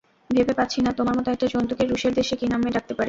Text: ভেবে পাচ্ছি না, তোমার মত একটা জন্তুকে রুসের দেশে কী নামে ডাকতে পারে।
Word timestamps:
ভেবে 0.29 0.53
পাচ্ছি 0.53 0.79
না, 0.81 0.91
তোমার 0.91 1.15
মত 1.17 1.27
একটা 1.27 1.47
জন্তুকে 1.47 1.83
রুসের 1.85 2.13
দেশে 2.13 2.35
কী 2.35 2.45
নামে 2.47 2.69
ডাকতে 2.71 2.93
পারে। 2.93 2.99